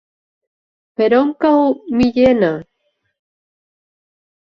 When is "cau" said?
1.45-1.61